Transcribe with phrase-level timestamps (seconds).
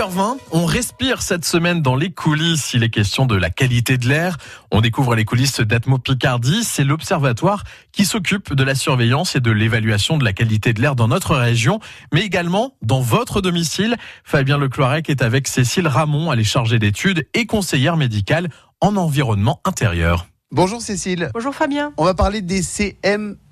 [0.00, 2.72] 8h20, on respire cette semaine dans les coulisses.
[2.72, 4.38] Il est question de la qualité de l'air.
[4.70, 6.64] On découvre les coulisses d'Atmo Picardie.
[6.64, 10.96] C'est l'observatoire qui s'occupe de la surveillance et de l'évaluation de la qualité de l'air
[10.96, 11.80] dans notre région,
[12.14, 13.98] mais également dans votre domicile.
[14.24, 18.48] Fabien Lecloirec est avec Cécile Ramon, elle est chargée d'études et conseillère médicale
[18.80, 20.28] en environnement intérieur.
[20.52, 21.30] Bonjour Cécile.
[21.32, 21.92] Bonjour Fabien.
[21.96, 22.62] On va parler des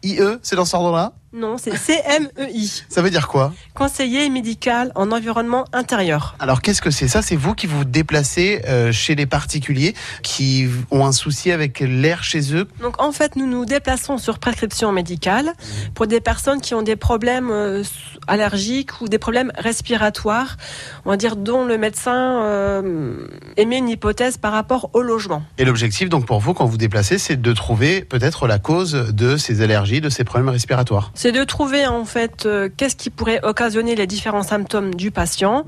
[0.02, 2.66] CMIE, c'est dans ce ordre-là Non, c'est CMEI.
[2.88, 6.36] Ça veut dire quoi Conseiller médical en environnement intérieur.
[6.38, 10.68] Alors qu'est-ce que c'est ça C'est vous qui vous déplacez euh, chez les particuliers qui
[10.90, 14.92] ont un souci avec l'air chez eux Donc en fait, nous nous déplaçons sur prescription
[14.92, 15.52] médicale
[15.94, 17.82] pour des personnes qui ont des problèmes euh,
[18.28, 20.56] allergiques ou des problèmes respiratoires,
[21.04, 23.26] on va dire dont le médecin euh,
[23.56, 25.42] émet une hypothèse par rapport au logement.
[25.56, 29.36] Et l'objectif donc pour vous quand vous déplacez, c'est de trouver peut-être la cause de
[29.36, 31.10] ces allergies, de ces problèmes respiratoires.
[31.14, 35.64] C'est de trouver en fait euh, qu'est-ce qui pourrait occasionner les différents symptômes du patient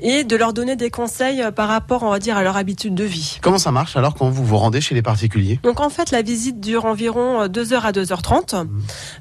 [0.00, 2.94] et de leur donner des conseils euh, par rapport, on va dire, à leur habitude
[2.94, 3.38] de vie.
[3.42, 5.58] Comment ça marche alors quand vous vous rendez chez les particuliers?
[5.62, 8.66] Donc en fait, la visite dure environ 2h à 2h30.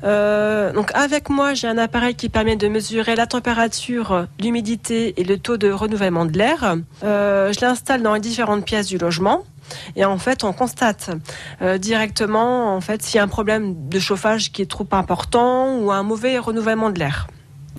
[0.03, 5.23] Euh, donc avec moi, j'ai un appareil qui permet de mesurer la température, l'humidité et
[5.23, 6.75] le taux de renouvellement de l'air.
[7.03, 9.43] Euh, je l'installe dans les différentes pièces du logement.
[9.95, 11.11] Et en fait, on constate
[11.61, 15.77] euh, directement en fait s'il y a un problème de chauffage qui est trop important
[15.77, 17.27] ou un mauvais renouvellement de l'air.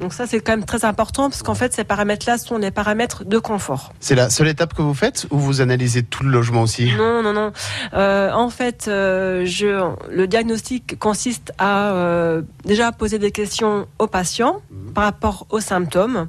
[0.01, 3.25] Donc ça, c'est quand même très important parce qu'en fait, ces paramètres-là sont les paramètres
[3.25, 3.93] de confort.
[4.01, 6.93] C'est la seule étape que vous faites ou vous analysez tout le logement aussi?
[6.97, 7.53] Non, non, non.
[7.95, 14.09] Euh, en fait, euh, je, le diagnostic consiste à euh, déjà poser des questions aux
[14.09, 14.61] patients
[14.95, 16.29] par rapport aux symptômes,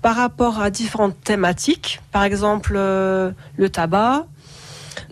[0.00, 4.26] par rapport à différentes thématiques, par exemple le tabac,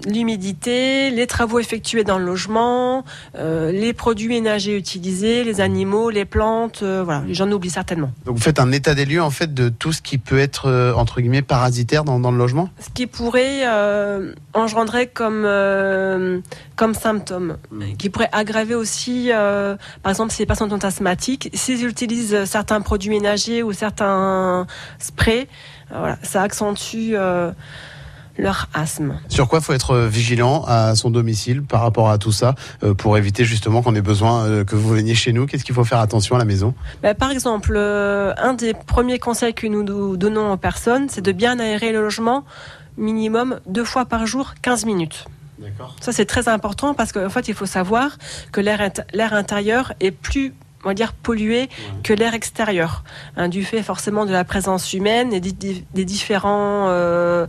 [0.06, 3.04] l'humidité, les travaux effectués dans le logement,
[3.36, 8.12] euh, les produits ménagers utilisés, les animaux, les plantes, euh, voilà, j'en oublie certainement.
[8.24, 10.66] Donc vous faites un état des lieux en fait de tout ce qui peut être
[10.66, 12.68] euh, entre guillemets parasitaire dans, dans le logement?
[12.80, 13.62] Ce qui pourrait
[14.54, 15.46] engendrer comme,
[16.76, 17.56] comme symptômes,
[17.98, 23.10] qui pourrait aggraver aussi, par exemple, si les patients sont asthmatiques, s'ils utilisent certains produits
[23.10, 24.66] ménagers ou certains
[24.98, 25.48] sprays,
[25.90, 27.14] voilà, ça accentue
[28.38, 29.18] leur asthme.
[29.28, 33.16] Sur quoi faut être vigilant à son domicile par rapport à tout ça euh, pour
[33.18, 35.46] éviter justement qu'on ait besoin euh, que vous veniez chez nous?
[35.46, 36.74] Qu'est-ce qu'il faut faire attention à la maison?
[37.02, 41.32] Ben, par exemple, euh, un des premiers conseils que nous donnons aux personnes, c'est de
[41.32, 42.44] bien aérer le logement
[42.96, 45.24] minimum deux fois par jour, 15 minutes.
[46.00, 48.18] Ça, c'est très important parce qu'en fait, il faut savoir
[48.50, 50.52] que l'air int- l'air intérieur est plus
[50.84, 51.68] on va dire pollué
[52.02, 53.04] que l'air extérieur,
[53.36, 57.46] hein, du fait forcément de la présence humaine et des, des- des différents euh,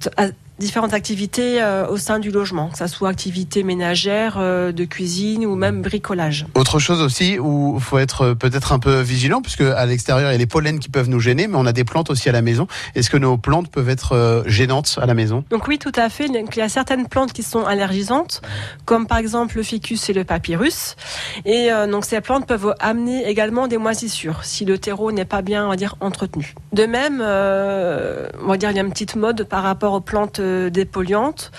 [0.00, 4.72] t- à- différentes activités euh, au sein du logement, que ce soit activités ménagères, euh,
[4.72, 6.46] de cuisine ou même bricolage.
[6.54, 10.30] Autre chose aussi où il faut être euh, peut-être un peu vigilant puisque à l'extérieur
[10.30, 12.28] il y a les pollens qui peuvent nous gêner, mais on a des plantes aussi
[12.28, 12.66] à la maison.
[12.94, 15.44] Est-ce que nos plantes peuvent être euh, gênantes à la maison?
[15.50, 16.28] Donc oui, tout à fait.
[16.28, 18.42] Donc, il y a certaines plantes qui sont allergisantes,
[18.84, 20.96] comme par exemple le ficus et le papyrus.
[21.44, 25.66] Et donc ces plantes peuvent amener également des moisissures si le terreau n'est pas bien,
[25.66, 26.54] on va dire, entretenu.
[26.72, 30.40] De même, on va dire, il y a une petite mode par rapport aux plantes
[30.70, 31.50] dépolluantes.